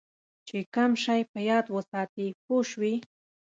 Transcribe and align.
چې 0.47 0.57
کم 0.75 0.91
شی 1.03 1.21
په 1.31 1.39
یاد 1.49 1.65
وساتې 1.75 2.25
پوه 2.43 2.61
شوې!. 2.69 2.93